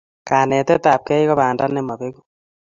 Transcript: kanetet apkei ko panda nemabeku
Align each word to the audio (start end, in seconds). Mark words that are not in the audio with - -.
kanetet 0.29 0.83
apkei 0.93 1.23
ko 1.29 1.33
panda 1.39 1.65
nemabeku 1.69 2.21